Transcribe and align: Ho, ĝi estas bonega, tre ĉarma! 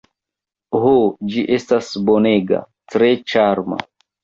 Ho, 0.85 0.93
ĝi 1.35 1.43
estas 1.59 1.91
bonega, 2.09 2.65
tre 2.95 3.13
ĉarma! 3.35 3.83